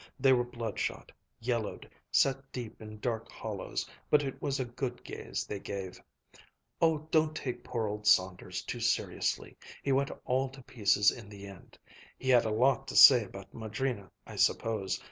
[0.19, 5.45] They were bloodshot, yellowed, set deep in dark hollows; but it was a good gaze
[5.45, 6.01] they gave.
[6.81, 9.59] "Oh, don't take poor old Saunders too seriously.
[9.83, 11.77] He went all to pieces in the end.
[12.17, 14.99] He had a lot to say about Madrina, I suppose.